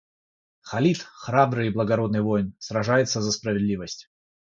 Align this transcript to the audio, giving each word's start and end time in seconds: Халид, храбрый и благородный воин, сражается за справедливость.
Халид, 0.61 1.03
храбрый 1.21 1.67
и 1.67 1.69
благородный 1.69 2.21
воин, 2.23 2.55
сражается 2.57 3.21
за 3.21 3.31
справедливость. 3.31 4.09